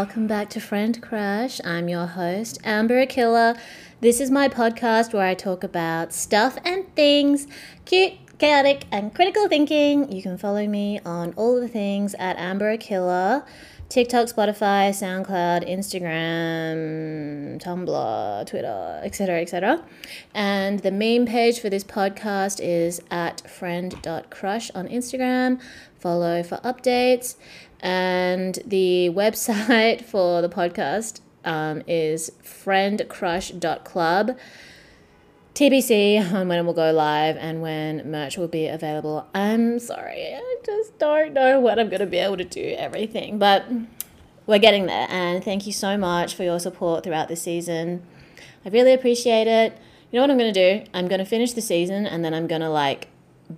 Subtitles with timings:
[0.00, 1.60] Welcome back to Friend Crush.
[1.62, 3.60] I'm your host, Amber Akilla.
[4.00, 7.46] This is my podcast where I talk about stuff and things
[7.84, 10.10] cute, chaotic, and critical thinking.
[10.10, 13.44] You can follow me on all the things at Amber Akilla.
[13.90, 19.84] TikTok, Spotify, SoundCloud, Instagram, Tumblr, Twitter, etc., etc.
[20.32, 25.60] And the main page for this podcast is at friend.crush on Instagram.
[25.98, 27.34] Follow for updates.
[27.82, 34.38] And the website for the podcast um, is friendcrush.club.
[35.54, 39.26] TBC on when it will go live and when merch will be available.
[39.34, 43.38] I'm sorry, I just don't know when I'm going to be able to do everything,
[43.38, 43.66] but
[44.46, 45.06] we're getting there.
[45.10, 48.02] And thank you so much for your support throughout the season.
[48.64, 49.76] I really appreciate it.
[50.10, 50.90] You know what I'm going to do?
[50.94, 53.08] I'm going to finish the season and then I'm going to like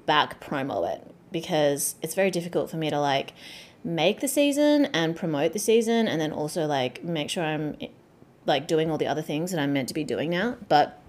[0.06, 3.32] back promo it because it's very difficult for me to like
[3.84, 7.76] make the season and promote the season and then also like make sure I'm
[8.46, 10.56] like doing all the other things that I'm meant to be doing now.
[10.68, 11.02] But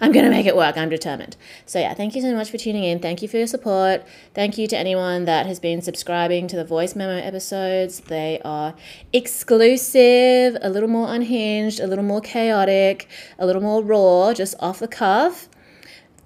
[0.00, 0.76] I'm going to make it work.
[0.76, 1.36] I'm determined.
[1.66, 2.98] So, yeah, thank you so much for tuning in.
[2.98, 4.04] Thank you for your support.
[4.34, 8.00] Thank you to anyone that has been subscribing to the voice memo episodes.
[8.00, 8.74] They are
[9.12, 13.08] exclusive, a little more unhinged, a little more chaotic,
[13.38, 15.48] a little more raw, just off the cuff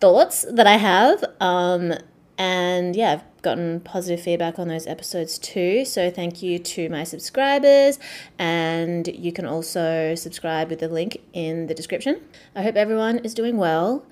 [0.00, 1.24] thoughts that I have.
[1.40, 1.94] Um,
[2.38, 5.84] and yeah, gotten positive feedback on those episodes too.
[5.84, 7.98] So thank you to my subscribers.
[8.38, 12.20] And you can also subscribe with the link in the description.
[12.54, 14.04] I hope everyone is doing well.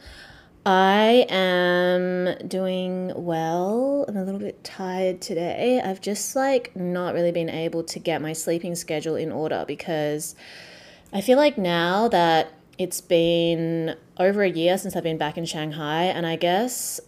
[0.64, 4.04] I am doing well.
[4.08, 5.80] I'm a little bit tired today.
[5.80, 10.34] I've just like not really been able to get my sleeping schedule in order because
[11.12, 15.44] I feel like now that it's been over a year since I've been back in
[15.44, 17.00] Shanghai, and I guess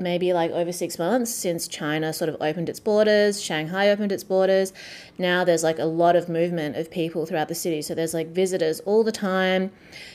[0.00, 4.24] maybe like over six months since China sort of opened its borders, Shanghai opened its
[4.24, 4.72] borders.
[5.18, 7.82] Now there's like a lot of movement of people throughout the city.
[7.82, 9.70] So there's like visitors all the time,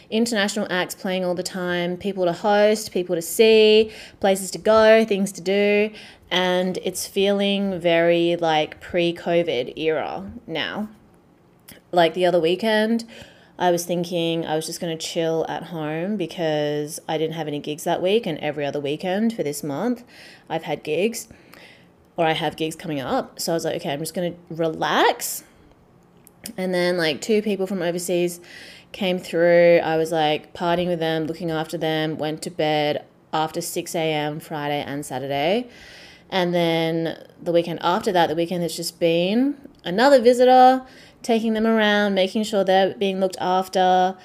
[0.09, 5.05] international acts playing all the time, people to host, people to see, places to go,
[5.05, 5.91] things to do.
[6.31, 10.89] And it's feeling very like pre COVID era now.
[11.91, 13.05] Like the other weekend,
[13.57, 17.47] I was thinking I was just going to chill at home because I didn't have
[17.47, 20.03] any gigs that week, and every other weekend for this month,
[20.49, 21.27] I've had gigs
[22.17, 23.39] or I have gigs coming up.
[23.39, 25.43] So I was like, okay, I'm just going to relax.
[26.57, 28.39] And then, like, two people from overseas
[28.91, 29.79] came through.
[29.83, 34.39] I was like partying with them, looking after them, went to bed after 6 a.m.
[34.39, 35.67] Friday and Saturday.
[36.29, 40.85] And then the weekend after that, the weekend has just been another visitor
[41.25, 44.15] taking them around, making sure they're being looked after,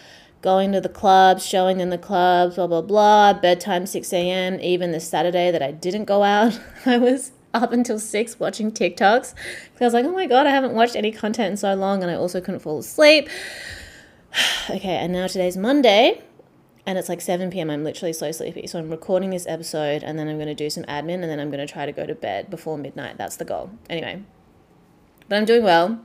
[0.43, 3.33] going to the clubs, showing them the clubs, blah, blah, blah.
[3.33, 4.61] Bedtime 6 a.m.
[4.61, 9.35] Even the Saturday that I didn't go out, I was up until 6 watching TikToks
[9.81, 12.03] I was like, oh my God, I haven't watched any content in so long.
[12.03, 13.29] And I also couldn't fall asleep.
[14.71, 16.23] okay, and now today's Monday
[16.87, 17.71] and it's like 7 p.m.
[17.71, 18.67] I'm literally so sleepy.
[18.67, 21.41] So I'm recording this episode and then I'm going to do some admin and then
[21.41, 23.17] I'm going to try to go to bed before midnight.
[23.17, 23.71] That's the goal.
[23.89, 24.23] Anyway,
[25.29, 26.01] but I'm doing well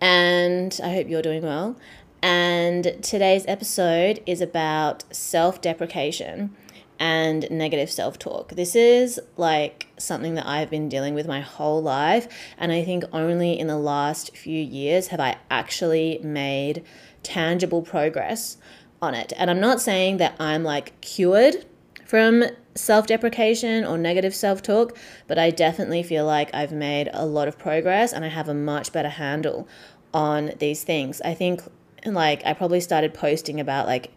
[0.00, 1.76] and I hope you're doing well.
[2.22, 6.56] And today's episode is about self deprecation
[6.98, 8.50] and negative self talk.
[8.50, 12.26] This is like something that I've been dealing with my whole life.
[12.58, 16.84] And I think only in the last few years have I actually made
[17.22, 18.56] tangible progress
[19.02, 19.32] on it.
[19.36, 21.64] And I'm not saying that I'm like cured
[22.04, 22.44] from
[22.76, 24.96] self deprecation or negative self talk,
[25.26, 28.54] but I definitely feel like I've made a lot of progress and I have a
[28.54, 29.66] much better handle
[30.14, 31.20] on these things.
[31.22, 31.62] I think
[32.04, 34.12] like I probably started posting about like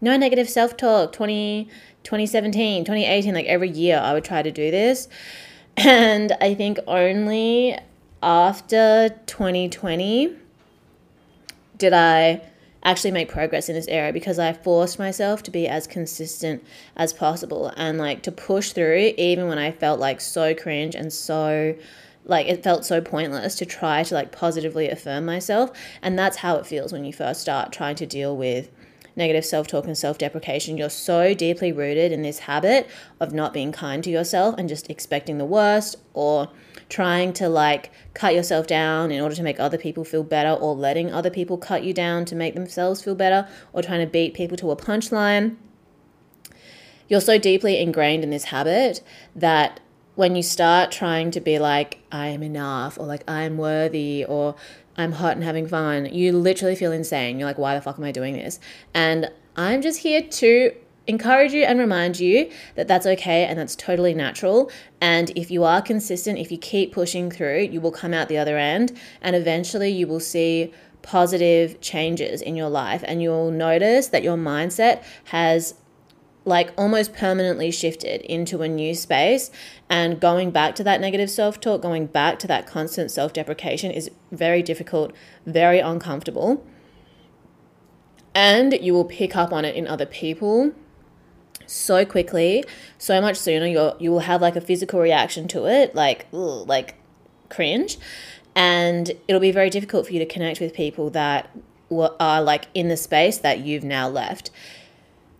[0.00, 1.68] no negative self-talk 20
[2.02, 5.08] 2017 2018 like every year I would try to do this
[5.76, 7.78] and I think only
[8.22, 10.36] after 2020
[11.76, 12.42] did I
[12.86, 16.64] actually make progress in this area because I forced myself to be as consistent
[16.96, 21.12] as possible and like to push through even when I felt like so cringe and
[21.12, 21.74] so
[22.24, 25.72] like it felt so pointless to try to like positively affirm myself.
[26.00, 28.70] And that's how it feels when you first start trying to deal with
[29.16, 30.78] negative self-talk and self-deprecation.
[30.78, 34.88] You're so deeply rooted in this habit of not being kind to yourself and just
[34.90, 36.50] expecting the worst or
[36.88, 40.74] trying to like cut yourself down in order to make other people feel better or
[40.74, 44.34] letting other people cut you down to make themselves feel better or trying to beat
[44.34, 45.56] people to a punchline
[47.08, 49.02] you're so deeply ingrained in this habit
[49.34, 49.80] that
[50.14, 54.56] when you start trying to be like, I am enough, or like, I'm worthy, or
[54.96, 57.38] I'm hot and having fun, you literally feel insane.
[57.38, 58.58] You're like, why the fuck am I doing this?
[58.94, 60.74] And I'm just here to
[61.06, 64.70] encourage you and remind you that that's okay and that's totally natural.
[65.00, 68.38] And if you are consistent, if you keep pushing through, you will come out the
[68.38, 70.72] other end and eventually you will see
[71.02, 73.04] positive changes in your life.
[73.06, 75.74] And you'll notice that your mindset has
[76.44, 79.50] like almost permanently shifted into a new space.
[79.88, 84.62] And going back to that negative self-talk going back to that constant self-deprecation is very
[84.62, 85.12] difficult
[85.44, 86.64] very uncomfortable.
[88.34, 90.72] And you will pick up on it in other people
[91.66, 92.64] so quickly
[92.98, 96.66] so much sooner you you will have like a physical reaction to it like ugh,
[96.68, 96.94] like
[97.48, 97.98] cringe
[98.54, 101.50] and it'll be very difficult for you to connect with people that
[102.18, 104.50] are like in the space that you've now left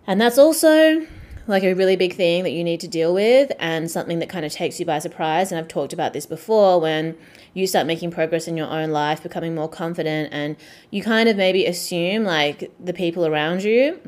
[0.07, 1.07] and that's also
[1.47, 4.45] like a really big thing that you need to deal with and something that kind
[4.45, 5.53] of takes you by surprise.
[5.53, 7.17] And I've talked about this before when
[7.55, 10.57] you start making progress in your own life, becoming more confident, and
[10.91, 14.01] you kind of maybe assume like the people around you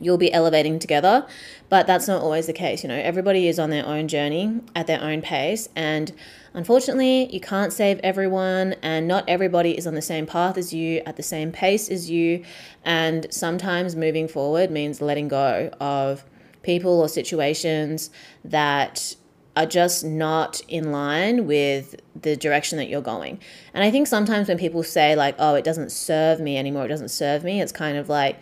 [0.00, 1.26] you'll be elevating together.
[1.68, 2.82] But that's not always the case.
[2.82, 5.68] You know, everybody is on their own journey at their own pace.
[5.76, 6.12] And
[6.54, 11.00] unfortunately, you can't save everyone, and not everybody is on the same path as you,
[11.06, 12.44] at the same pace as you.
[12.84, 16.24] And sometimes moving forward means letting go of
[16.62, 18.10] people or situations
[18.44, 19.14] that
[19.56, 23.38] are just not in line with the direction that you're going.
[23.74, 26.88] And I think sometimes when people say, like, oh, it doesn't serve me anymore, it
[26.88, 28.38] doesn't serve me, it's kind of like,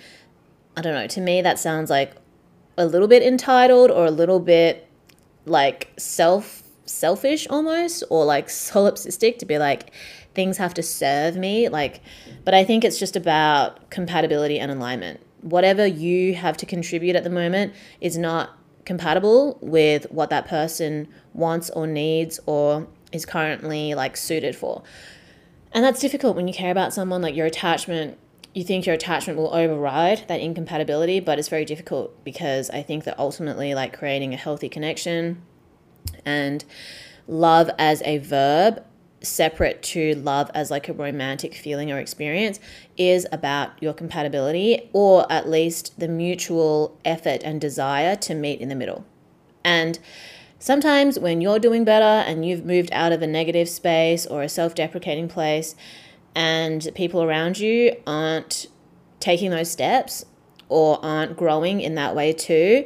[0.79, 2.13] I don't know, to me that sounds like
[2.77, 4.89] a little bit entitled or a little bit
[5.45, 9.91] like self selfish almost or like solipsistic to be like
[10.35, 12.01] things have to serve me like
[12.45, 15.19] but I think it's just about compatibility and alignment.
[15.41, 21.09] Whatever you have to contribute at the moment is not compatible with what that person
[21.35, 24.85] wants or needs or is currently like suited for.
[25.73, 28.17] And that's difficult when you care about someone like your attachment
[28.55, 33.05] you think your attachment will override that incompatibility, but it's very difficult because I think
[33.05, 35.43] that ultimately, like creating a healthy connection
[36.25, 36.65] and
[37.27, 38.83] love as a verb
[39.21, 42.61] separate to love as like a romantic feeling or experience
[42.97, 48.69] is about your compatibility or at least the mutual effort and desire to meet in
[48.69, 49.05] the middle.
[49.65, 49.99] And
[50.59, 54.49] sometimes when you're doing better and you've moved out of a negative space or a
[54.49, 55.75] self deprecating place,
[56.35, 58.67] and people around you aren't
[59.21, 60.25] taking those steps
[60.69, 62.85] or aren't growing in that way too,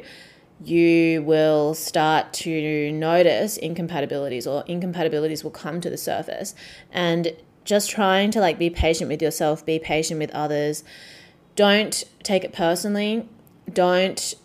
[0.63, 6.55] you will start to notice incompatibilities or incompatibilities will come to the surface.
[6.91, 7.35] And
[7.65, 10.83] just trying to like be patient with yourself, be patient with others.
[11.55, 13.27] Don't take it personally.
[13.71, 14.35] Don't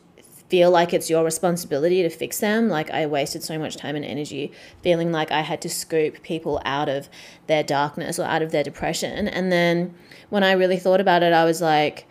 [0.49, 2.69] feel like it's your responsibility to fix them.
[2.69, 4.53] Like I wasted so much time and energy
[4.83, 7.09] feeling like I had to scoop people out of
[7.47, 9.29] their darkness or out of their depression.
[9.29, 9.95] And then
[10.31, 12.07] when I really thought about it, I was like,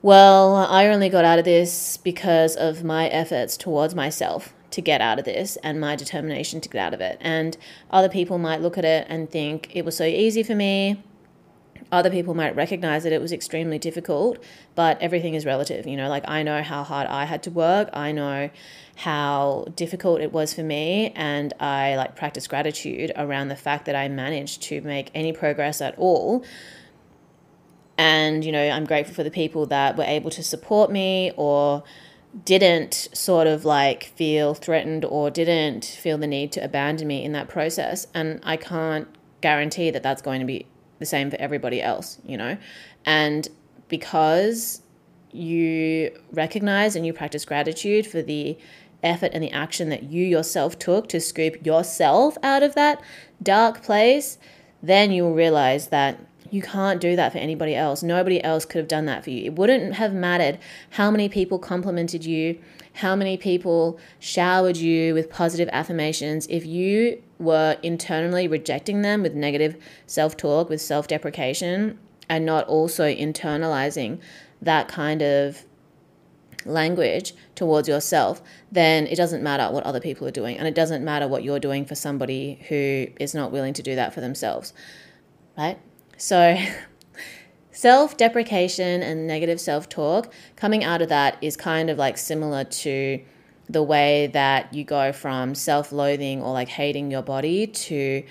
[0.00, 5.00] well, I only got out of this because of my efforts towards myself to get
[5.00, 7.18] out of this and my determination to get out of it.
[7.20, 7.56] And
[7.90, 11.02] other people might look at it and think it was so easy for me
[11.92, 14.42] other people might recognize that it was extremely difficult,
[14.74, 15.86] but everything is relative.
[15.86, 18.50] You know, like I know how hard I had to work, I know
[18.96, 23.94] how difficult it was for me, and I like practice gratitude around the fact that
[23.94, 26.44] I managed to make any progress at all.
[27.98, 31.84] And, you know, I'm grateful for the people that were able to support me or
[32.44, 37.32] didn't sort of like feel threatened or didn't feel the need to abandon me in
[37.32, 38.06] that process.
[38.14, 39.06] And I can't
[39.42, 40.66] guarantee that that's going to be
[41.02, 42.56] the same for everybody else, you know?
[43.04, 43.48] And
[43.88, 44.80] because
[45.32, 48.56] you recognize and you practice gratitude for the
[49.02, 53.02] effort and the action that you yourself took to scoop yourself out of that
[53.42, 54.38] dark place,
[54.82, 56.18] then you will realize that
[56.52, 58.02] You can't do that for anybody else.
[58.02, 59.46] Nobody else could have done that for you.
[59.46, 60.58] It wouldn't have mattered
[60.90, 62.58] how many people complimented you,
[62.92, 69.34] how many people showered you with positive affirmations if you were internally rejecting them with
[69.34, 74.20] negative self talk, with self deprecation, and not also internalizing
[74.60, 75.64] that kind of
[76.64, 80.56] language towards yourself, then it doesn't matter what other people are doing.
[80.56, 83.94] And it doesn't matter what you're doing for somebody who is not willing to do
[83.94, 84.72] that for themselves.
[85.56, 85.78] Right?
[86.16, 86.56] So,
[87.72, 92.64] self deprecation and negative self talk, coming out of that is kind of like similar
[92.64, 93.20] to
[93.72, 98.22] the way that you go from self loathing or like hating your body to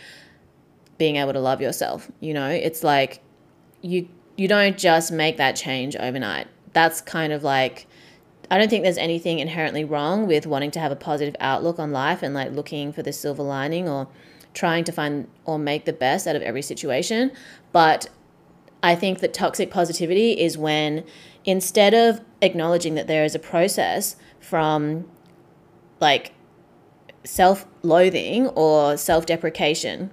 [0.98, 2.10] being able to love yourself.
[2.20, 3.22] You know, it's like
[3.82, 4.08] you
[4.38, 6.48] you don't just make that change overnight.
[6.74, 7.88] That's kind of like
[8.50, 11.92] I don't think there's anything inherently wrong with wanting to have a positive outlook on
[11.92, 14.08] life and like looking for the silver lining or
[14.54, 17.32] trying to find or make the best out of every situation.
[17.72, 18.10] But
[18.84, 21.04] I think that toxic positivity is when
[21.46, 25.10] instead of acknowledging that there is a process from
[26.02, 26.34] like
[27.24, 30.12] self loathing or self deprecation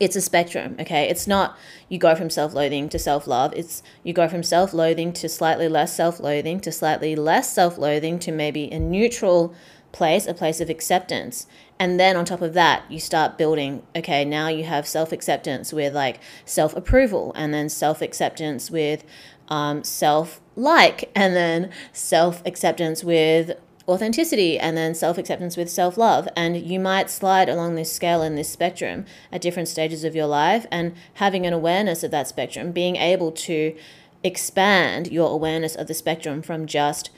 [0.00, 1.08] it's a spectrum, okay?
[1.08, 1.56] It's not
[1.88, 3.52] you go from self loathing to self love.
[3.54, 7.78] It's you go from self loathing to slightly less self loathing to slightly less self
[7.78, 9.54] loathing to maybe a neutral
[9.92, 11.46] place, a place of acceptance.
[11.78, 15.72] And then on top of that, you start building, okay, now you have self acceptance
[15.72, 19.04] with like self approval, and then self acceptance with
[19.48, 23.56] um, self like, and then self acceptance with
[23.88, 26.28] authenticity and then self acceptance with self love.
[26.36, 30.26] And you might slide along this scale in this spectrum at different stages of your
[30.26, 30.66] life.
[30.70, 33.76] And having an awareness of that spectrum, being able to
[34.22, 37.10] expand your awareness of the spectrum from just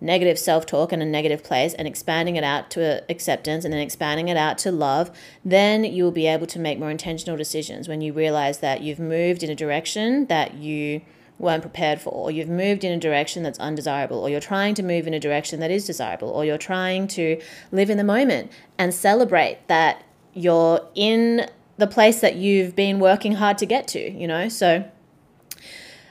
[0.00, 3.80] negative self talk in a negative place and expanding it out to acceptance and then
[3.80, 5.10] expanding it out to love,
[5.44, 8.98] then you will be able to make more intentional decisions when you realize that you've
[8.98, 11.02] moved in a direction that you
[11.40, 14.82] weren't prepared for, or you've moved in a direction that's undesirable, or you're trying to
[14.82, 17.40] move in a direction that is desirable, or you're trying to
[17.72, 20.04] live in the moment and celebrate that
[20.34, 24.48] you're in the place that you've been working hard to get to, you know?
[24.48, 24.84] So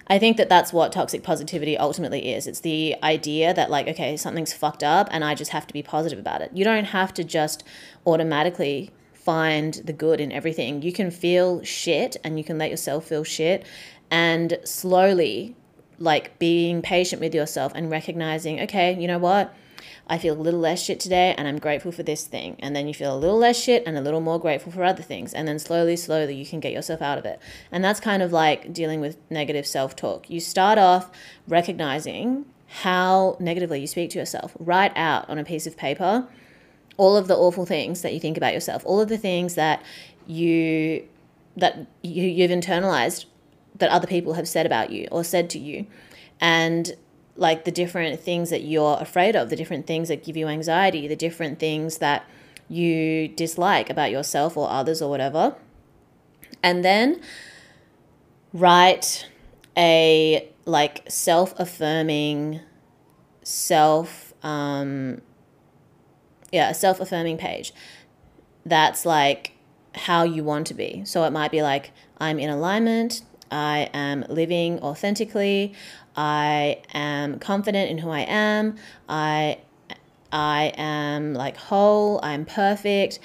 [0.08, 2.48] I think that that's what toxic positivity ultimately is.
[2.48, 5.84] It's the idea that, like, okay, something's fucked up and I just have to be
[5.84, 6.50] positive about it.
[6.56, 7.64] You don't have to just
[8.08, 10.82] automatically find the good in everything.
[10.82, 13.64] You can feel shit and you can let yourself feel shit
[14.12, 15.56] and slowly
[16.00, 19.54] like being patient with yourself and recognizing, okay, you know what?
[20.08, 22.56] I feel a little less shit today and I'm grateful for this thing.
[22.60, 25.04] And then you feel a little less shit and a little more grateful for other
[25.04, 25.34] things.
[25.34, 27.40] And then slowly, slowly, you can get yourself out of it.
[27.72, 30.30] And that's kind of like dealing with negative self talk.
[30.30, 31.12] You start off
[31.48, 34.56] recognizing how negatively you speak to yourself.
[34.60, 36.28] Write out on a piece of paper
[36.98, 39.82] all of the awful things that you think about yourself, all of the things that
[40.28, 41.04] you
[41.56, 43.26] that you, you've internalized
[43.76, 45.86] that other people have said about you or said to you.
[46.42, 46.96] And
[47.40, 51.08] like the different things that you're afraid of the different things that give you anxiety
[51.08, 52.26] the different things that
[52.68, 55.56] you dislike about yourself or others or whatever.
[56.62, 57.22] And then
[58.54, 59.28] write
[59.76, 62.60] a like self-affirming
[63.44, 65.22] self um
[66.52, 67.74] yeah a self-affirming page
[68.66, 69.54] that's like
[69.96, 71.04] how you want to be.
[71.06, 75.74] So it might be like i'm in alignment I am living authentically.
[76.16, 78.76] I am confident in who I am.
[79.08, 79.60] I
[80.32, 82.20] I am like whole.
[82.24, 83.20] I'm perfect.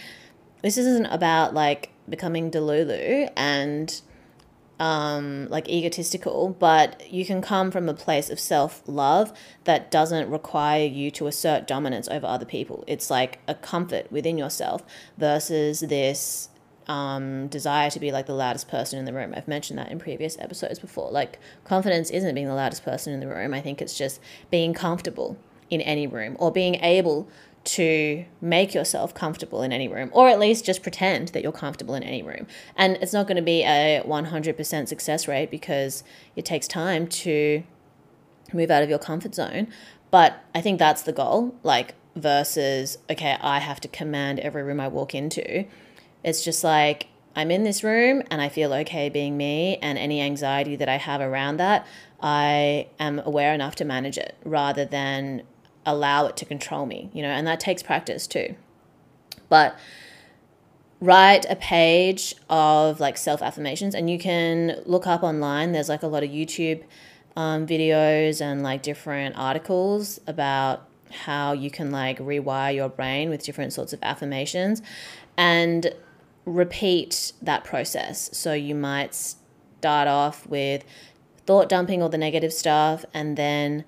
[0.62, 4.00] This isn't about like becoming delulu and
[4.80, 9.32] um, like egotistical, but you can come from a place of self love
[9.64, 12.84] that doesn't require you to assert dominance over other people.
[12.86, 14.82] It's like a comfort within yourself
[15.16, 16.48] versus this
[16.86, 19.34] um, desire to be like the loudest person in the room.
[19.36, 21.10] I've mentioned that in previous episodes before.
[21.10, 23.54] Like, confidence isn't being the loudest person in the room.
[23.54, 25.36] I think it's just being comfortable
[25.70, 27.28] in any room or being able
[27.64, 31.94] to make yourself comfortable in any room, or at least just pretend that you're comfortable
[31.94, 32.46] in any room.
[32.76, 36.04] And it's not going to be a 100% success rate because
[36.36, 37.62] it takes time to
[38.52, 39.68] move out of your comfort zone.
[40.10, 44.78] But I think that's the goal, like, versus, okay, I have to command every room
[44.78, 45.64] I walk into
[46.24, 50.20] it's just like I'm in this room and I feel okay being me, and any
[50.20, 51.86] anxiety that I have around that,
[52.20, 55.42] I am aware enough to manage it rather than
[55.86, 58.54] allow it to control me, you know, and that takes practice too.
[59.48, 59.78] But
[61.00, 65.72] write a page of like self affirmations, and you can look up online.
[65.72, 66.82] There's like a lot of YouTube
[67.36, 73.42] um, videos and like different articles about how you can like rewire your brain with
[73.42, 74.82] different sorts of affirmations.
[75.36, 75.92] And
[76.44, 78.30] repeat that process.
[78.36, 80.84] So you might start off with
[81.46, 83.84] thought dumping all the negative stuff and then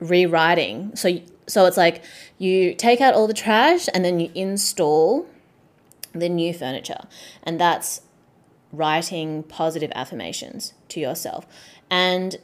[0.00, 0.94] rewriting.
[0.96, 2.02] So so it's like
[2.38, 5.26] you take out all the trash and then you install
[6.12, 7.06] the new furniture.
[7.42, 8.00] And that's
[8.72, 11.46] writing positive affirmations to yourself.
[11.90, 12.36] And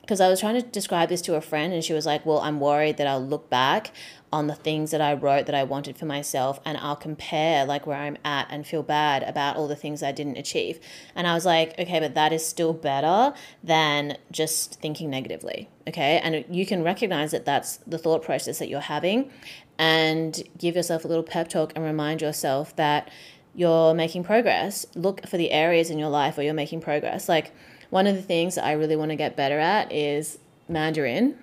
[0.00, 2.38] because I was trying to describe this to a friend, and she was like, Well,
[2.38, 3.92] I'm worried that I'll look back
[4.32, 7.86] on the things that I wrote that I wanted for myself and I'll compare like
[7.86, 10.78] where I'm at and feel bad about all the things I didn't achieve.
[11.14, 15.68] And I was like, okay, but that is still better than just thinking negatively.
[15.88, 16.20] Okay.
[16.22, 19.30] And you can recognize that that's the thought process that you're having
[19.78, 23.10] and give yourself a little pep talk and remind yourself that
[23.54, 24.86] you're making progress.
[24.94, 27.28] Look for the areas in your life where you're making progress.
[27.28, 27.52] Like
[27.88, 31.38] one of the things that I really want to get better at is Mandarin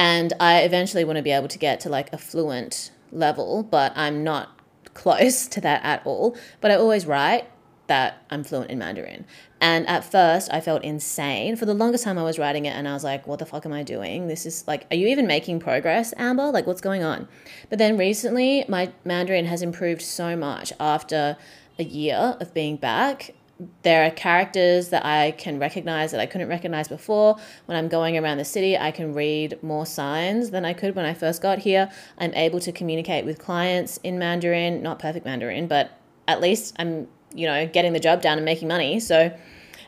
[0.00, 3.92] and I eventually want to be able to get to like a fluent level, but
[3.94, 4.58] I'm not
[4.94, 6.34] close to that at all.
[6.62, 7.44] But I always write
[7.88, 9.26] that I'm fluent in Mandarin.
[9.60, 11.54] And at first, I felt insane.
[11.56, 13.66] For the longest time, I was writing it and I was like, what the fuck
[13.66, 14.26] am I doing?
[14.26, 16.50] This is like, are you even making progress, Amber?
[16.50, 17.28] Like, what's going on?
[17.68, 21.36] But then recently, my Mandarin has improved so much after
[21.78, 23.34] a year of being back
[23.82, 27.36] there are characters that I can recognize that I couldn't recognize before.
[27.66, 31.04] When I'm going around the city, I can read more signs than I could when
[31.04, 31.90] I first got here.
[32.18, 35.90] I'm able to communicate with clients in Mandarin, not perfect Mandarin, but
[36.26, 39.00] at least I'm, you know, getting the job done and making money.
[39.00, 39.36] So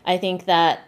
[0.04, 0.86] I think that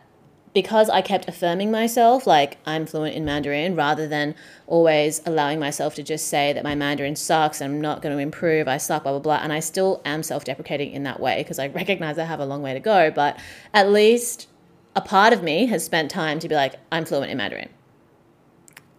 [0.55, 4.37] because I kept affirming myself, like I'm fluent in Mandarin, rather than
[4.69, 8.23] always allowing myself to just say that my Mandarin sucks and I'm not going to
[8.23, 9.41] improve, I suck, blah, blah, blah.
[9.43, 12.47] And I still am self deprecating in that way because I recognize I have a
[12.47, 13.11] long way to go.
[13.11, 13.39] But
[13.75, 14.49] at least
[14.95, 17.69] a part of me has spent time to be like, I'm fluent in Mandarin.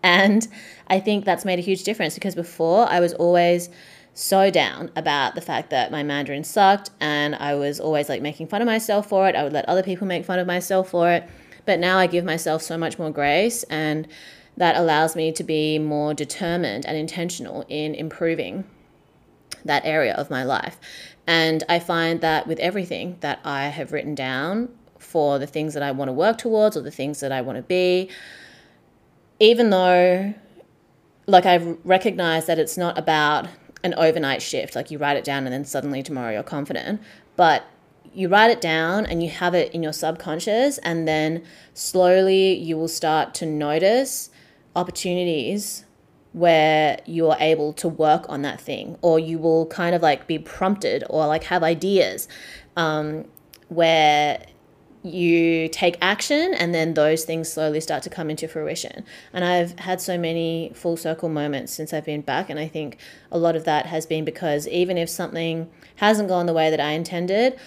[0.04, 0.48] And
[0.88, 3.70] I think that's made a huge difference because before I was always
[4.14, 8.48] so down about the fact that my Mandarin sucked and I was always like making
[8.48, 9.36] fun of myself for it.
[9.36, 11.28] I would let other people make fun of myself for it.
[11.66, 14.08] But now I give myself so much more grace, and
[14.58, 18.64] that allows me to be more determined and intentional in improving
[19.66, 20.80] that area of my life.
[21.28, 25.84] And I find that with everything that I have written down for the things that
[25.84, 28.10] I want to work towards or the things that I want to be,
[29.40, 30.34] even though,
[31.26, 33.48] like, I recognize that it's not about
[33.84, 37.02] an overnight shift, like you write it down and then suddenly tomorrow you're confident,
[37.36, 37.66] but
[38.16, 42.78] you write it down and you have it in your subconscious, and then slowly you
[42.78, 44.30] will start to notice
[44.76, 45.86] opportunities
[46.34, 50.38] where you're able to work on that thing, or you will kind of like be
[50.38, 52.28] prompted or like have ideas
[52.76, 53.26] um,
[53.70, 54.46] where
[55.06, 59.06] you take action and then those things slowly start to come into fruition.
[59.32, 62.50] And I've had so many full circle moments since I've been back.
[62.50, 62.98] And I think
[63.32, 66.80] a lot of that has been because even if something hasn't gone the way that
[66.80, 67.58] I intended,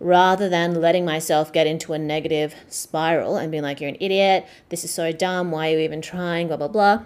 [0.00, 4.46] rather than letting myself get into a negative spiral and being like, you're an idiot,
[4.70, 7.02] this is so dumb, why are you even trying, blah, blah, blah.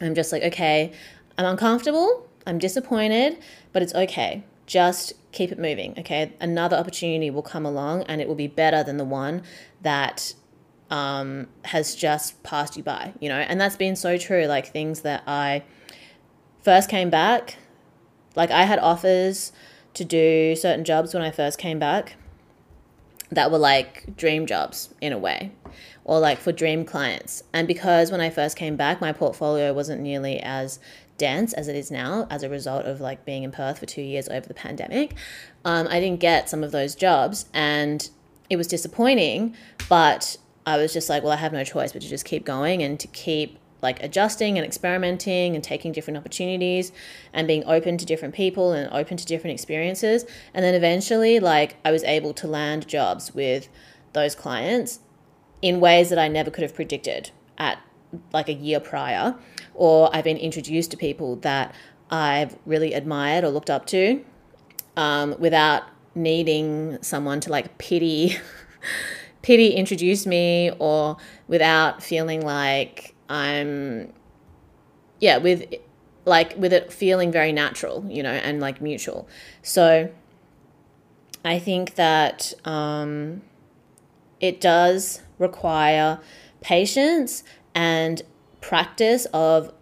[0.00, 0.92] I'm just like, okay,
[1.36, 3.38] I'm uncomfortable, I'm disappointed,
[3.72, 4.44] but it's okay.
[4.66, 6.32] Just keep it moving, okay?
[6.40, 9.42] Another opportunity will come along and it will be better than the one
[9.82, 10.34] that
[10.90, 13.38] um, has just passed you by, you know?
[13.38, 14.46] And that's been so true.
[14.46, 15.64] Like things that I
[16.62, 17.56] first came back,
[18.36, 19.52] like I had offers
[19.94, 22.16] to do certain jobs when I first came back
[23.30, 25.52] that were like dream jobs in a way
[26.04, 27.42] or like for dream clients.
[27.52, 30.78] And because when I first came back, my portfolio wasn't nearly as
[31.18, 34.02] dense as it is now as a result of like being in Perth for two
[34.02, 35.14] years over the pandemic,
[35.64, 38.08] um, I didn't get some of those jobs and
[38.50, 39.54] it was disappointing,
[39.88, 42.82] but I was just like, well, I have no choice but to just keep going
[42.82, 46.92] and to keep like adjusting and experimenting and taking different opportunities
[47.32, 50.24] and being open to different people and open to different experiences.
[50.54, 53.68] And then eventually, like, I was able to land jobs with
[54.12, 55.00] those clients
[55.60, 57.78] in ways that I never could have predicted at
[58.32, 59.34] like a year prior.
[59.74, 61.74] Or I've been introduced to people that
[62.10, 64.24] I've really admired or looked up to
[64.96, 68.36] um, without needing someone to like pity.
[69.42, 71.16] pity introduce me or
[71.48, 74.12] without feeling like I'm,
[75.20, 75.64] yeah, with
[76.24, 79.28] like with it feeling very natural, you know, and like mutual.
[79.62, 80.10] So
[81.44, 83.42] I think that um,
[84.40, 86.20] it does require
[86.60, 87.42] patience
[87.74, 88.22] and
[88.60, 89.72] practice of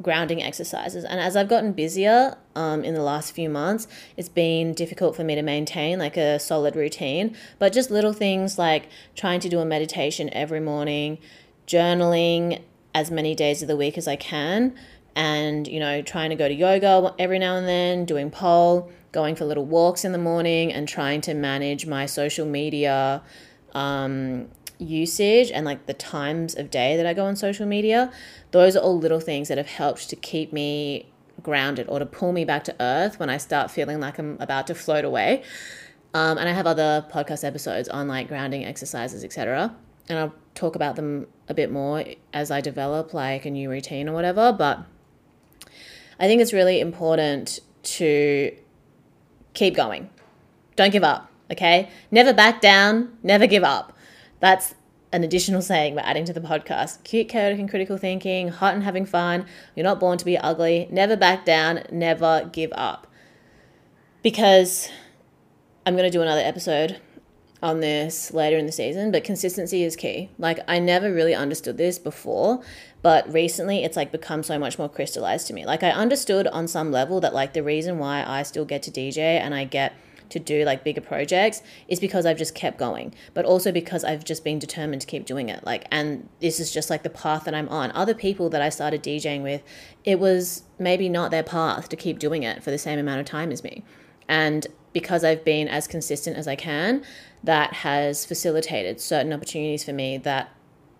[0.00, 1.04] grounding exercises.
[1.04, 5.22] And as I've gotten busier um, in the last few months, it's been difficult for
[5.22, 7.36] me to maintain like a solid routine.
[7.58, 11.18] But just little things like trying to do a meditation every morning,
[11.66, 12.62] journaling
[12.94, 14.74] as many days of the week as I can
[15.14, 19.34] and you know trying to go to yoga every now and then doing pole going
[19.34, 23.22] for little walks in the morning and trying to manage my social media
[23.74, 28.12] um, usage and like the times of day that I go on social media,
[28.50, 31.06] those are all little things that have helped to keep me
[31.42, 34.66] grounded or to pull me back to earth when I start feeling like I'm about
[34.68, 35.42] to float away.
[36.14, 39.74] Um, and I have other podcast episodes on like grounding exercises, etc.
[40.08, 44.08] And I'll talk about them a bit more as I develop like a new routine
[44.08, 44.52] or whatever.
[44.52, 44.84] But
[46.18, 48.54] I think it's really important to
[49.54, 50.10] keep going.
[50.76, 51.90] Don't give up, okay?
[52.10, 53.96] Never back down, never give up.
[54.40, 54.74] That's
[55.12, 57.04] an additional saying we're adding to the podcast.
[57.04, 59.44] Cute, chaotic, and critical thinking, hot and having fun.
[59.76, 60.88] You're not born to be ugly.
[60.90, 63.06] Never back down, never give up.
[64.22, 64.88] Because
[65.84, 67.00] I'm going to do another episode
[67.62, 70.30] on this later in the season, but consistency is key.
[70.38, 72.60] Like, I never really understood this before,
[73.02, 75.64] but recently it's like become so much more crystallized to me.
[75.64, 78.90] Like, I understood on some level that, like, the reason why I still get to
[78.90, 79.94] DJ and I get
[80.32, 84.24] to do like bigger projects is because I've just kept going, but also because I've
[84.24, 85.62] just been determined to keep doing it.
[85.64, 87.90] Like, and this is just like the path that I'm on.
[87.92, 89.62] Other people that I started DJing with,
[90.04, 93.26] it was maybe not their path to keep doing it for the same amount of
[93.26, 93.84] time as me.
[94.26, 97.02] And because I've been as consistent as I can,
[97.42, 100.50] that has facilitated certain opportunities for me that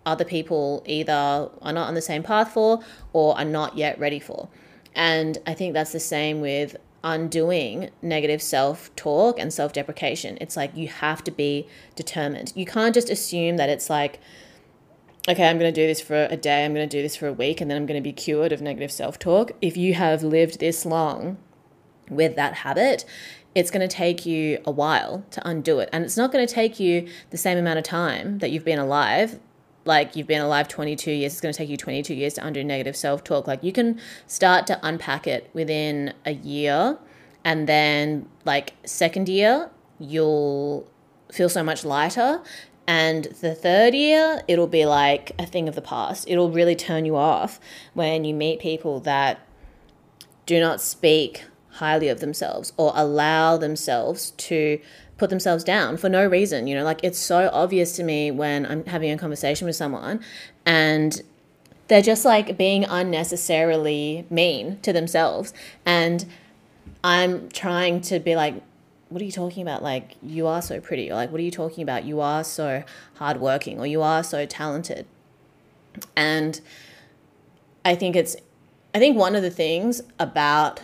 [0.05, 2.81] other people either are not on the same path for
[3.13, 4.49] or are not yet ready for.
[4.95, 10.37] And I think that's the same with undoing negative self talk and self deprecation.
[10.41, 12.53] It's like you have to be determined.
[12.55, 14.19] You can't just assume that it's like,
[15.27, 17.27] okay, I'm going to do this for a day, I'm going to do this for
[17.27, 19.51] a week, and then I'm going to be cured of negative self talk.
[19.61, 21.37] If you have lived this long
[22.09, 23.05] with that habit,
[23.55, 25.89] it's going to take you a while to undo it.
[25.93, 28.79] And it's not going to take you the same amount of time that you've been
[28.79, 29.39] alive
[29.85, 32.63] like you've been alive 22 years, it's going to take you 22 years to undo
[32.63, 33.47] negative self talk.
[33.47, 36.97] Like you can start to unpack it within a year,
[37.43, 40.87] and then like second year, you'll
[41.31, 42.41] feel so much lighter.
[42.85, 46.25] And the third year, it'll be like a thing of the past.
[46.27, 47.59] It'll really turn you off
[47.93, 49.39] when you meet people that
[50.45, 54.79] do not speak highly of themselves or allow themselves to
[55.17, 56.67] put themselves down for no reason.
[56.67, 60.19] You know, like it's so obvious to me when I'm having a conversation with someone
[60.65, 61.21] and
[61.87, 65.53] they're just like being unnecessarily mean to themselves.
[65.85, 66.25] And
[67.03, 68.55] I'm trying to be like,
[69.09, 69.83] what are you talking about?
[69.83, 71.11] Like, you are so pretty.
[71.11, 72.03] Or like, what are you talking about?
[72.03, 72.83] You are so
[73.15, 75.05] hardworking or you are so talented.
[76.15, 76.59] And
[77.85, 78.35] I think it's,
[78.95, 80.81] I think one of the things about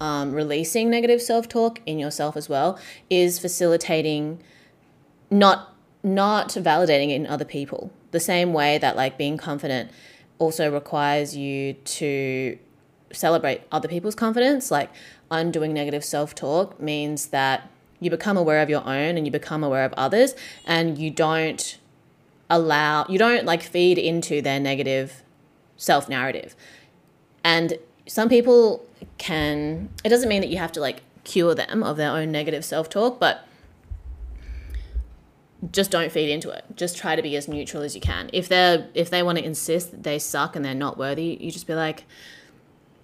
[0.00, 2.78] um, releasing negative self talk in yourself as well
[3.10, 4.42] is facilitating
[5.30, 7.90] not not validating it in other people.
[8.12, 9.90] The same way that like being confident
[10.38, 12.58] also requires you to
[13.12, 14.70] celebrate other people's confidence.
[14.70, 14.90] Like
[15.30, 17.68] undoing negative self-talk means that
[18.00, 20.34] you become aware of your own and you become aware of others
[20.64, 21.78] and you don't
[22.50, 25.22] allow you don't like feed into their negative
[25.76, 26.56] self narrative
[27.44, 27.74] and
[28.06, 28.87] some people
[29.18, 32.64] can it doesn't mean that you have to like cure them of their own negative
[32.64, 33.44] self-talk but
[35.72, 36.64] just don't feed into it.
[36.76, 38.30] Just try to be as neutral as you can.
[38.32, 41.50] If they're if they want to insist that they suck and they're not worthy you
[41.50, 42.04] just be like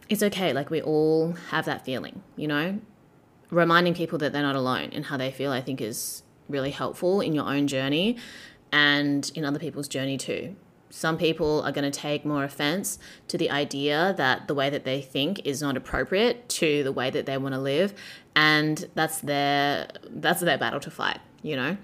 [0.09, 2.81] it's okay like we all have that feeling you know?
[3.51, 7.21] Reminding people that they're not alone and how they feel i think is really helpful
[7.21, 8.17] in your own journey
[8.73, 10.57] and in other people's journey too
[10.95, 14.85] some people are going to take more offense to the idea that the way that
[14.85, 17.93] they think is not appropriate to the way that they want to live
[18.37, 21.77] and that's their that's their battle to fight you know?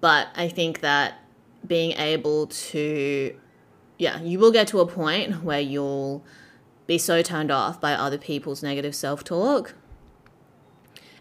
[0.00, 1.20] But i think that
[1.64, 3.36] being able to
[3.98, 6.24] yeah you will get to a point where you'll
[6.88, 9.74] be so turned off by other people's negative self-talk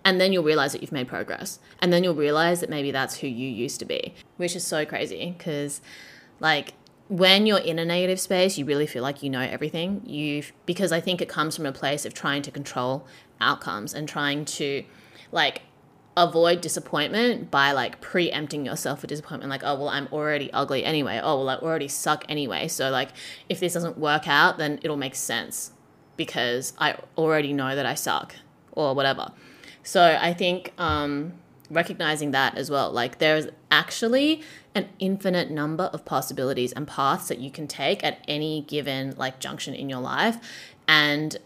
[0.04, 3.18] and then you'll realize that you've made progress and then you'll realize that maybe that's
[3.18, 5.80] who you used to be which is so crazy because
[6.40, 6.74] like
[7.10, 10.04] when you're in a negative space, you really feel like you know everything.
[10.06, 13.06] You because I think it comes from a place of trying to control
[13.42, 14.86] outcomes and trying to
[15.32, 15.64] like
[16.16, 19.50] avoid disappointment by like preempting yourself for disappointment.
[19.50, 21.20] Like oh well i'm already ugly anyway.
[21.22, 22.68] Oh well i already suck anyway.
[22.68, 23.10] So like
[23.50, 25.72] if this doesn't work out then it'll make sense
[26.16, 28.36] because i already know that i suck
[28.74, 29.32] or whatever.
[29.82, 31.34] So i think um
[31.70, 32.92] recognizing that as well.
[32.92, 34.42] Like there's actually
[34.76, 39.40] an infinite number of possibilities and paths that you can take at any given like
[39.40, 40.38] junction in your life.
[40.88, 41.38] And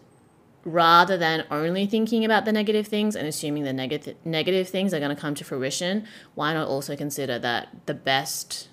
[0.64, 4.98] rather than only thinking about the negative things and assuming the negative negative things are
[4.98, 8.68] going to come to fruition, why not also consider that the best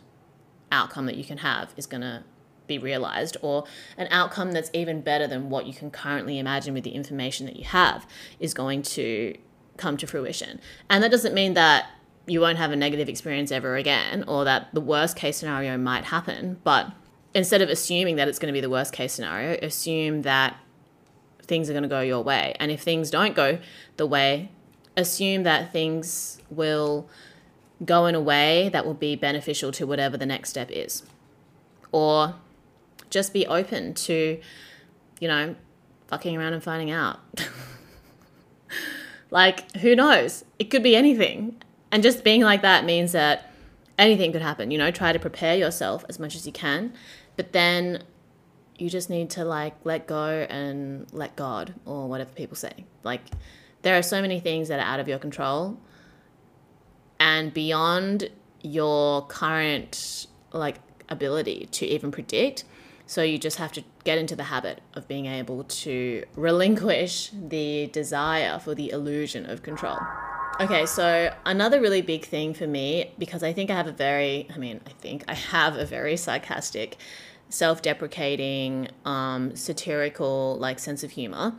[0.71, 2.23] outcome that you can have is going to
[2.67, 3.65] be realized or
[3.97, 7.57] an outcome that's even better than what you can currently imagine with the information that
[7.57, 8.07] you have
[8.39, 9.35] is going to
[9.77, 10.59] come to fruition.
[10.89, 11.87] And that doesn't mean that
[12.27, 16.05] you won't have a negative experience ever again or that the worst case scenario might
[16.05, 16.59] happen.
[16.63, 16.91] But
[17.33, 20.57] instead of assuming that it's going to be the worst case scenario, assume that
[21.41, 22.55] things are going to go your way.
[22.59, 23.59] And if things don't go
[23.97, 24.51] the way,
[24.95, 27.09] assume that things will
[27.83, 31.03] go in a way that will be beneficial to whatever the next step is.
[31.91, 32.35] Or
[33.09, 34.39] just be open to,
[35.19, 35.55] you know,
[36.07, 37.19] fucking around and finding out.
[39.31, 40.45] like, who knows?
[40.59, 41.61] It could be anything.
[41.91, 43.51] And just being like that means that
[43.97, 44.69] anything could happen.
[44.69, 46.93] You know, try to prepare yourself as much as you can,
[47.35, 48.03] but then
[48.77, 52.85] you just need to like let go and let God or whatever people say.
[53.03, 53.21] Like,
[53.81, 55.79] there are so many things that are out of your control
[57.19, 58.29] and beyond
[58.61, 60.77] your current like
[61.09, 62.63] ability to even predict.
[63.11, 67.87] So you just have to get into the habit of being able to relinquish the
[67.87, 69.97] desire for the illusion of control.
[70.61, 74.47] Okay, so another really big thing for me, because I think I have a very,
[74.55, 76.95] I mean, I think I have a very sarcastic,
[77.49, 81.53] self deprecating, um, satirical, like sense of humor.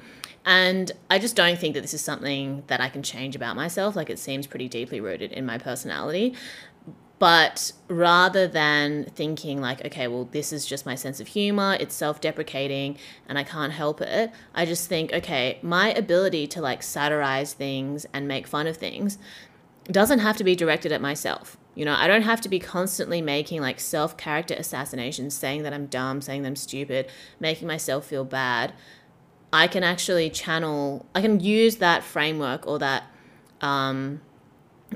[0.47, 3.95] And I just don't think that this is something that I can change about myself.
[3.95, 6.35] Like it seems pretty deeply rooted in my personality.
[7.23, 11.95] But rather than thinking, like, okay, well, this is just my sense of humor, it's
[11.95, 16.83] self deprecating, and I can't help it, I just think, okay, my ability to like
[16.83, 19.19] satirize things and make fun of things
[19.85, 21.57] doesn't have to be directed at myself.
[21.77, 25.73] You know, I don't have to be constantly making like self character assassinations, saying that
[25.73, 27.07] I'm dumb, saying that I'm stupid,
[27.39, 28.73] making myself feel bad.
[29.53, 33.05] I can actually channel, I can use that framework or that
[33.61, 34.23] um,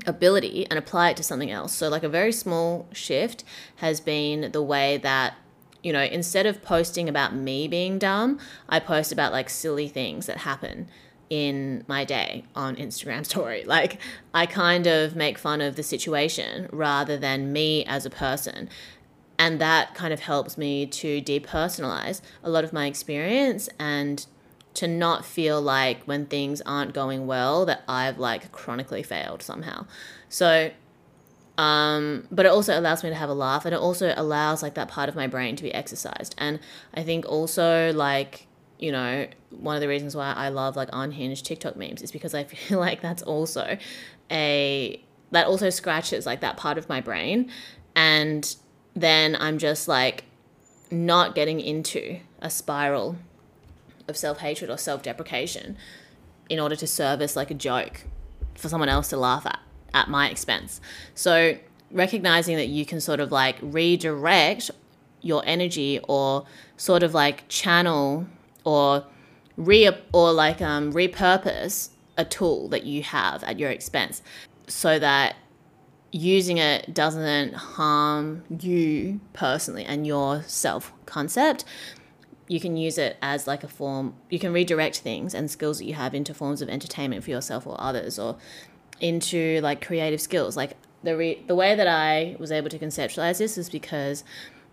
[0.05, 1.73] ability and apply it to something else.
[1.73, 3.43] So, like a very small shift
[3.77, 5.35] has been the way that,
[5.83, 10.25] you know, instead of posting about me being dumb, I post about like silly things
[10.25, 10.87] that happen
[11.29, 13.63] in my day on Instagram story.
[13.63, 13.99] Like,
[14.33, 18.69] I kind of make fun of the situation rather than me as a person.
[19.39, 24.25] And that kind of helps me to depersonalize a lot of my experience and
[24.77, 29.87] to not feel like when things aren't going well that I've like chronically failed somehow.
[30.29, 30.71] So
[31.57, 34.75] um, but it also allows me to have a laugh and it also allows like
[34.75, 36.35] that part of my brain to be exercised.
[36.37, 36.59] And
[36.93, 38.45] I think also like,
[38.77, 42.35] you know, one of the reasons why I love like unhinged TikTok memes is because
[42.35, 43.77] I feel like that's also
[44.29, 47.51] a that also scratches like that part of my brain
[47.95, 48.55] and
[48.95, 50.25] then I'm just like
[50.91, 53.17] not getting into a spiral
[54.07, 55.77] of self hatred or self deprecation
[56.49, 58.05] in order to serve as like a joke
[58.55, 59.59] for someone else to laugh at
[59.93, 60.81] at my expense.
[61.15, 61.57] So
[61.91, 64.71] recognizing that you can sort of like redirect
[65.21, 68.27] your energy or sort of like channel
[68.63, 69.05] or
[69.55, 74.21] re or like um, repurpose a tool that you have at your expense
[74.67, 75.35] so that
[76.11, 81.65] using it doesn't harm you personally and your self concept
[82.47, 85.85] you can use it as like a form you can redirect things and skills that
[85.85, 88.37] you have into forms of entertainment for yourself or others or
[88.99, 90.57] into like creative skills.
[90.57, 94.23] Like the re- the way that I was able to conceptualize this is because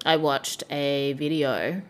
[0.05, 1.83] I watched a video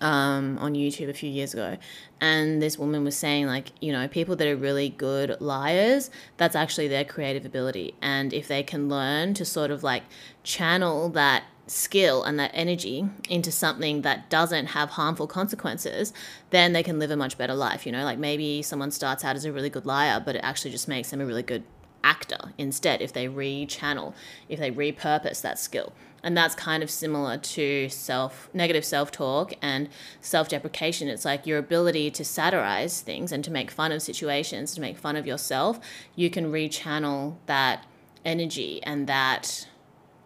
[0.00, 1.76] um, on YouTube a few years ago,
[2.20, 6.56] and this woman was saying like you know people that are really good liars that's
[6.56, 10.02] actually their creative ability, and if they can learn to sort of like
[10.42, 16.12] channel that skill and that energy into something that doesn't have harmful consequences,
[16.50, 17.86] then they can live a much better life.
[17.86, 20.70] You know, like maybe someone starts out as a really good liar, but it actually
[20.70, 21.64] just makes them a really good
[22.02, 24.12] actor instead if they rechannel,
[24.48, 25.92] if they repurpose that skill.
[26.22, 29.88] And that's kind of similar to self negative self-talk and
[30.22, 31.08] self-deprecation.
[31.08, 34.96] It's like your ability to satirize things and to make fun of situations, to make
[34.96, 35.80] fun of yourself,
[36.14, 37.84] you can rechannel that
[38.24, 39.68] energy and that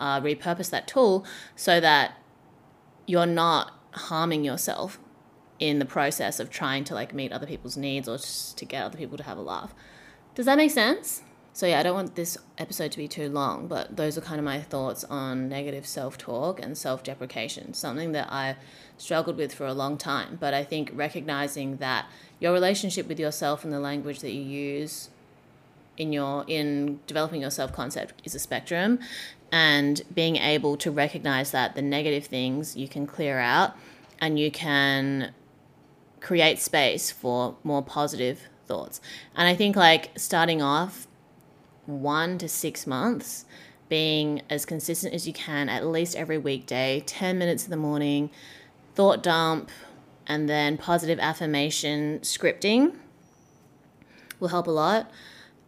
[0.01, 1.25] uh, repurpose that tool
[1.57, 2.15] so that
[3.07, 4.99] you're not harming yourself
[5.59, 8.85] in the process of trying to like meet other people's needs or just to get
[8.85, 9.75] other people to have a laugh.
[10.35, 11.23] Does that make sense?
[11.53, 14.39] So yeah, I don't want this episode to be too long, but those are kind
[14.39, 18.55] of my thoughts on negative self-talk and self-deprecation, something that I
[18.97, 22.07] struggled with for a long time, but I think recognizing that
[22.39, 25.11] your relationship with yourself and the language that you use
[25.97, 29.01] in your in developing your self-concept is a spectrum
[29.51, 33.77] and being able to recognize that the negative things you can clear out
[34.21, 35.33] and you can
[36.21, 39.01] create space for more positive thoughts.
[39.35, 41.07] And I think like starting off
[41.87, 43.47] one to six months,
[43.89, 48.31] being as consistent as you can, at least every weekday, 10 minutes in the morning,
[48.95, 49.71] thought dump,
[50.27, 52.95] and then positive affirmation scripting
[54.39, 55.11] will help a lot.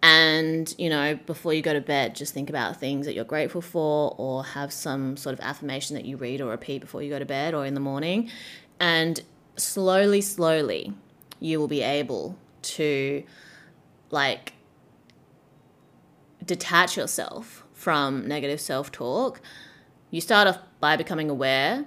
[0.02, 3.60] And, you know, before you go to bed, just think about things that you're grateful
[3.60, 7.18] for or have some sort of affirmation that you read or repeat before you go
[7.18, 8.30] to bed or in the morning.
[8.78, 9.22] And
[9.56, 10.94] slowly, slowly,
[11.38, 13.24] you will be able to
[14.10, 14.54] like
[16.44, 19.40] detach yourself from negative self talk.
[20.10, 21.84] You start off by becoming aware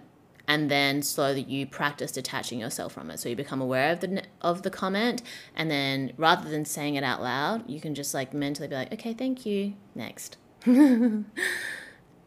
[0.47, 3.19] and then slowly you practice detaching yourself from it.
[3.19, 5.21] So you become aware of the of the comment
[5.56, 8.93] and then rather than saying it out loud you can just like mentally be like
[8.93, 10.38] okay thank you next.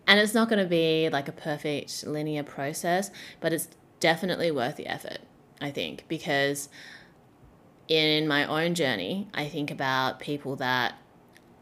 [0.06, 4.76] And it's not going to be like a perfect linear process but it's definitely worth
[4.76, 5.18] the effort
[5.60, 6.68] i think because
[7.88, 10.94] in my own journey i think about people that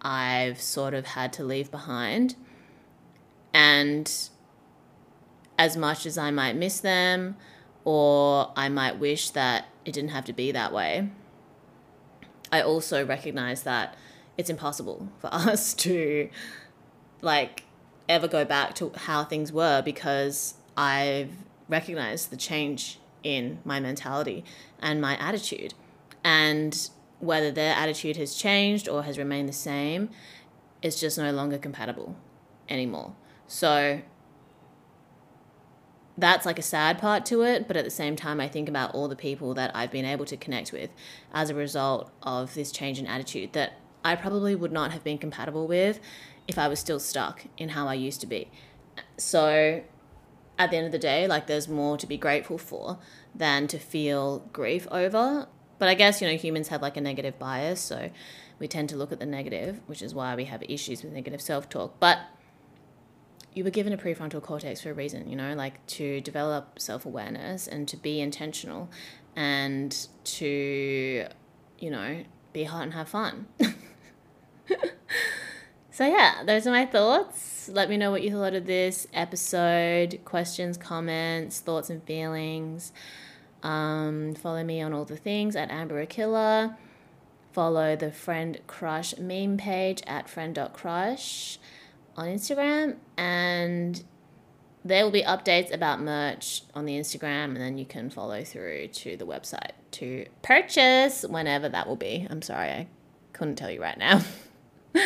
[0.03, 2.35] i've sort of had to leave behind
[3.53, 4.29] and
[5.59, 7.37] as much as I might miss them
[7.85, 11.11] or I might wish that it didn't have to be that way,
[12.51, 13.97] I also recognize that
[14.37, 16.29] it's impossible for us to
[17.21, 17.64] like
[18.09, 21.31] ever go back to how things were because I've
[21.69, 24.45] recognized the change in my mentality
[24.81, 25.75] and my attitude.
[26.23, 26.90] And
[27.21, 30.11] whether their attitude has changed or has remained the same,
[30.83, 32.17] it's just no longer compatible
[32.69, 33.14] anymore.
[33.47, 34.03] So
[36.16, 38.94] that's like a sad part to it, but at the same time, I think about
[38.94, 40.90] all the people that I've been able to connect with
[41.33, 43.74] as a result of this change in attitude that
[44.05, 45.98] I probably would not have been compatible with
[46.46, 48.50] if I was still stuck in how I used to be.
[49.16, 49.83] So
[50.59, 52.98] at the end of the day, like there's more to be grateful for
[53.35, 55.48] than to feel grief over.
[55.79, 58.11] But I guess, you know, humans have like a negative bias, so
[58.61, 61.40] we tend to look at the negative, which is why we have issues with negative
[61.40, 61.98] self talk.
[61.98, 62.18] But
[63.55, 67.07] you were given a prefrontal cortex for a reason, you know, like to develop self
[67.07, 68.90] awareness and to be intentional
[69.37, 71.27] and to,
[71.79, 73.47] you know, be hot and have fun.
[75.90, 77.69] so, yeah, those are my thoughts.
[77.73, 82.93] Let me know what you thought of this episode questions, comments, thoughts, and feelings.
[83.62, 86.77] Um, follow me on all the things at Amber Akilla.
[87.53, 91.59] Follow the Friend Crush meme page at friend.crush
[92.16, 94.03] on Instagram, and
[94.85, 98.88] there will be updates about merch on the Instagram, and then you can follow through
[98.88, 102.27] to the website to purchase whenever that will be.
[102.29, 102.88] I'm sorry, I
[103.33, 104.22] couldn't tell you right now.
[104.92, 105.03] but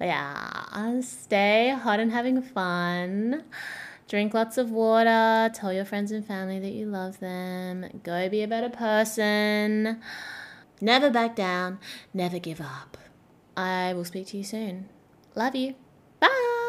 [0.00, 3.44] yeah, stay hot and having fun.
[4.08, 5.50] Drink lots of water.
[5.54, 8.00] Tell your friends and family that you love them.
[8.02, 10.00] Go be a better person.
[10.80, 11.78] Never back down.
[12.12, 12.98] Never give up.
[13.56, 14.88] I will speak to you soon.
[15.36, 15.74] Love you.
[16.20, 16.59] Bye.